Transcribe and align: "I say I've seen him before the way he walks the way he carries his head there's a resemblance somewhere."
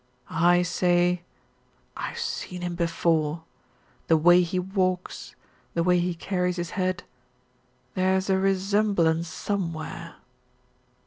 "I 0.41 0.63
say 0.63 1.21
I've 1.95 2.17
seen 2.17 2.61
him 2.63 2.73
before 2.73 3.43
the 4.07 4.17
way 4.17 4.41
he 4.41 4.57
walks 4.57 5.35
the 5.75 5.83
way 5.83 5.99
he 5.99 6.15
carries 6.15 6.55
his 6.55 6.71
head 6.71 7.03
there's 7.93 8.27
a 8.27 8.39
resemblance 8.39 9.27
somewhere." 9.27 10.15